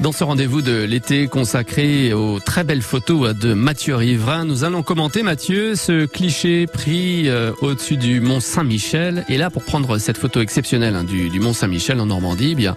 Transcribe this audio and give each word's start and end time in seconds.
Dans 0.00 0.12
ce 0.12 0.24
rendez-vous 0.24 0.62
de 0.62 0.82
l'été 0.82 1.26
consacré 1.26 2.14
aux 2.14 2.40
très 2.40 2.64
belles 2.64 2.80
photos 2.80 3.36
de 3.36 3.52
Mathieu 3.52 3.96
Riverain, 3.96 4.46
nous 4.46 4.64
allons 4.64 4.82
commenter, 4.82 5.22
Mathieu, 5.22 5.74
ce 5.74 6.06
cliché 6.06 6.66
pris 6.66 7.28
euh, 7.28 7.52
au-dessus 7.60 7.98
du 7.98 8.22
Mont 8.22 8.40
Saint-Michel. 8.40 9.26
Et 9.28 9.36
là, 9.36 9.50
pour 9.50 9.62
prendre 9.62 9.98
cette 9.98 10.16
photo 10.16 10.40
exceptionnelle 10.40 10.96
hein, 10.96 11.04
du, 11.04 11.38
Mont 11.38 11.52
Saint-Michel 11.52 12.00
en 12.00 12.06
Normandie, 12.06 12.52
eh 12.52 12.54
bien, 12.54 12.74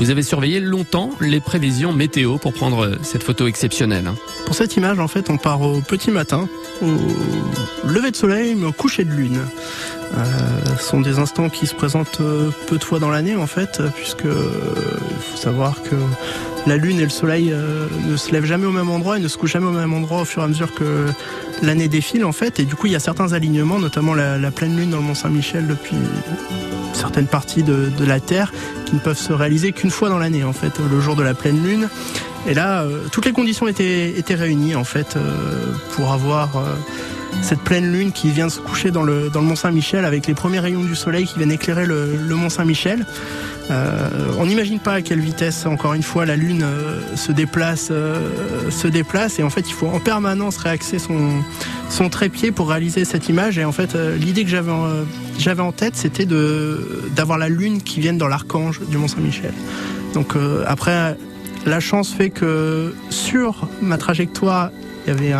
vous 0.00 0.10
avez 0.10 0.24
surveillé 0.24 0.58
longtemps 0.58 1.12
les 1.20 1.38
prévisions 1.38 1.92
météo 1.92 2.36
pour 2.36 2.52
prendre 2.52 2.98
cette 3.02 3.22
photo 3.22 3.46
exceptionnelle. 3.46 4.08
Hein. 4.08 4.16
Pour 4.44 4.56
cette 4.56 4.76
image, 4.76 4.98
en 4.98 5.06
fait, 5.06 5.30
on 5.30 5.36
part 5.36 5.62
au 5.62 5.80
petit 5.82 6.10
matin, 6.10 6.48
au 6.82 7.88
lever 7.88 8.10
de 8.10 8.16
soleil, 8.16 8.56
au 8.64 8.72
coucher 8.72 9.04
de 9.04 9.12
lune. 9.12 9.38
Euh, 10.14 10.76
sont 10.78 11.00
des 11.00 11.18
instants 11.18 11.48
qui 11.48 11.66
se 11.66 11.74
présentent 11.74 12.20
euh, 12.20 12.50
peu 12.68 12.78
de 12.78 12.84
fois 12.84 12.98
dans 12.98 13.10
l'année 13.10 13.34
en 13.34 13.46
fait, 13.46 13.82
puisque 13.96 14.24
il 14.24 15.22
faut 15.30 15.36
savoir 15.36 15.82
que 15.82 15.96
la 16.66 16.76
Lune 16.76 16.98
et 16.98 17.04
le 17.04 17.10
Soleil 17.10 17.52
euh, 17.52 17.86
ne 18.06 18.16
se 18.16 18.32
lèvent 18.32 18.44
jamais 18.44 18.66
au 18.66 18.72
même 18.72 18.90
endroit 18.90 19.18
et 19.18 19.20
ne 19.20 19.28
se 19.28 19.38
couchent 19.38 19.52
jamais 19.52 19.66
au 19.66 19.72
même 19.72 19.92
endroit 19.92 20.22
au 20.22 20.24
fur 20.24 20.42
et 20.42 20.44
à 20.44 20.48
mesure 20.48 20.74
que 20.74 21.06
l'année 21.62 21.88
défile 21.88 22.24
en 22.24 22.32
fait. 22.32 22.58
Et 22.60 22.64
du 22.64 22.74
coup, 22.74 22.86
il 22.86 22.92
y 22.92 22.96
a 22.96 23.00
certains 23.00 23.32
alignements, 23.32 23.78
notamment 23.78 24.14
la, 24.14 24.50
pleine 24.50 24.76
Lune 24.76 24.90
dans 24.90 24.98
le 24.98 25.04
Mont 25.04 25.14
Saint-Michel 25.14 25.66
depuis 25.66 25.96
certaines 26.92 27.26
parties 27.26 27.62
de, 27.62 27.90
la 28.04 28.20
Terre, 28.20 28.52
qui 28.84 28.94
ne 28.94 29.00
peuvent 29.00 29.18
se 29.18 29.32
réaliser 29.32 29.72
qu'une 29.72 29.90
fois 29.90 30.08
dans 30.08 30.18
l'année 30.18 30.44
en 30.44 30.52
fait, 30.52 30.72
le 30.78 31.00
jour 31.00 31.14
de 31.14 31.22
la 31.22 31.34
pleine 31.34 31.62
Lune. 31.62 31.88
Et 32.48 32.54
là, 32.54 32.82
euh, 32.82 33.06
toutes 33.10 33.26
les 33.26 33.32
conditions 33.32 33.68
étaient, 33.68 34.10
étaient 34.18 34.34
réunies 34.34 34.76
en 34.76 34.84
fait 34.84 35.16
euh, 35.16 35.72
pour 35.92 36.12
avoir 36.12 36.62
cette 37.42 37.60
pleine 37.60 37.92
lune 37.92 38.12
qui 38.12 38.30
vient 38.30 38.48
se 38.48 38.60
coucher 38.60 38.90
dans 38.90 39.02
le, 39.02 39.30
dans 39.30 39.40
le 39.40 39.46
Mont 39.46 39.56
Saint-Michel 39.56 40.04
avec 40.04 40.26
les 40.26 40.34
premiers 40.34 40.58
rayons 40.58 40.82
du 40.82 40.94
soleil 40.94 41.26
qui 41.26 41.36
viennent 41.38 41.52
éclairer 41.52 41.86
le, 41.86 42.18
Mont 42.28 42.48
Saint-Michel. 42.48 43.06
Euh, 43.70 44.08
on 44.38 44.46
n'imagine 44.46 44.78
pas 44.78 44.94
à 44.94 45.02
quelle 45.02 45.20
vitesse, 45.20 45.66
encore 45.66 45.94
une 45.94 46.02
fois, 46.02 46.24
la 46.24 46.36
lune 46.36 46.62
euh, 46.62 47.00
se 47.16 47.32
déplace, 47.32 47.88
euh, 47.90 48.70
se 48.70 48.86
déplace, 48.86 49.38
et 49.38 49.42
en 49.42 49.50
fait, 49.50 49.68
il 49.68 49.72
faut 49.72 49.88
en 49.88 49.98
permanence 49.98 50.56
réaxer 50.56 50.98
son, 50.98 51.42
son 51.90 52.08
trépied 52.08 52.52
pour 52.52 52.68
réaliser 52.68 53.04
cette 53.04 53.28
image. 53.28 53.58
Et 53.58 53.64
en 53.64 53.72
fait, 53.72 53.94
l'idée 53.94 54.44
que 54.44 54.50
j'avais 54.50 54.72
j'avais 55.38 55.62
en 55.62 55.72
tête, 55.72 55.96
c'était 55.96 56.26
de 56.26 57.10
d'avoir 57.14 57.38
la 57.38 57.48
lune 57.48 57.82
qui 57.82 58.00
vienne 58.00 58.18
dans 58.18 58.28
l'archange 58.28 58.80
du 58.88 58.98
Mont 58.98 59.08
Saint-Michel. 59.08 59.52
Donc 60.14 60.34
après, 60.66 61.16
la 61.66 61.80
chance 61.80 62.12
fait 62.12 62.30
que 62.30 62.94
sur 63.10 63.68
ma 63.82 63.98
trajectoire, 63.98 64.70
il 65.06 65.10
y 65.10 65.12
avait 65.12 65.32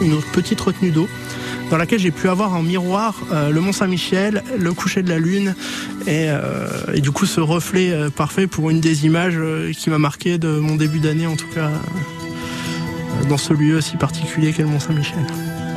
une 0.00 0.20
petite 0.32 0.60
retenue 0.60 0.90
d'eau 0.90 1.08
dans 1.70 1.76
laquelle 1.76 1.98
j'ai 1.98 2.10
pu 2.10 2.28
avoir 2.28 2.54
en 2.54 2.62
miroir 2.62 3.14
euh, 3.32 3.50
le 3.50 3.60
Mont 3.60 3.72
Saint-Michel, 3.72 4.42
le 4.56 4.72
coucher 4.72 5.02
de 5.02 5.10
la 5.10 5.18
lune 5.18 5.54
et, 6.06 6.26
euh, 6.28 6.96
du 6.96 7.10
coup 7.10 7.26
ce 7.26 7.40
reflet 7.40 7.90
euh, 7.90 8.08
parfait 8.08 8.46
pour 8.46 8.70
une 8.70 8.80
des 8.80 9.04
images 9.04 9.38
qui 9.76 9.90
m'a 9.90 9.98
marqué 9.98 10.38
de 10.38 10.48
mon 10.48 10.76
début 10.76 11.00
d'année 11.00 11.26
en 11.26 11.36
tout 11.36 11.48
cas 11.48 11.70
dans 13.28 13.36
ce 13.36 13.52
lieu 13.52 13.80
si 13.80 13.96
particulier 13.96 14.52
qu'est 14.52 14.62
le 14.62 14.68
Mont 14.68 14.80
Saint-Michel. 14.80 15.18